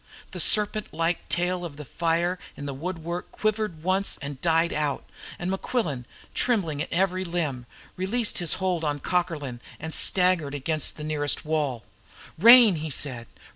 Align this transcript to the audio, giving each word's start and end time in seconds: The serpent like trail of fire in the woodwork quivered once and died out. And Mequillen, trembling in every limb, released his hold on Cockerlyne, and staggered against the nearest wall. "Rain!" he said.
The 0.31 0.39
serpent 0.39 0.95
like 0.95 1.29
trail 1.29 1.63
of 1.63 1.75
fire 1.87 2.39
in 2.57 2.65
the 2.65 2.73
woodwork 2.73 3.31
quivered 3.31 3.83
once 3.83 4.17
and 4.19 4.41
died 4.41 4.73
out. 4.73 5.07
And 5.37 5.51
Mequillen, 5.51 6.05
trembling 6.33 6.79
in 6.79 6.87
every 6.89 7.23
limb, 7.23 7.67
released 7.95 8.39
his 8.39 8.53
hold 8.53 8.83
on 8.83 8.99
Cockerlyne, 8.99 9.59
and 9.79 9.93
staggered 9.93 10.55
against 10.55 10.97
the 10.97 11.03
nearest 11.03 11.45
wall. 11.45 11.83
"Rain!" 12.39 12.77
he 12.77 12.89
said. 12.89 13.27